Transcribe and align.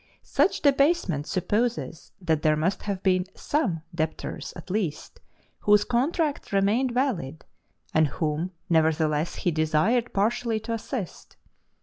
Such 0.23 0.61
debasement 0.61 1.27
supposes 1.27 2.11
that 2.19 2.41
there 2.41 2.55
must 2.55 2.81
have 2.81 3.03
been 3.03 3.27
some 3.35 3.83
debtors 3.93 4.51
at 4.55 4.71
least 4.71 5.19
whose 5.59 5.83
contracts 5.85 6.51
remained 6.51 6.91
valid, 6.91 7.45
and 7.93 8.07
whom 8.07 8.49
nevertheless 8.67 9.35
he 9.35 9.51
desired 9.51 10.11
partially 10.11 10.59
to 10.61 10.73
assist. 10.73 11.37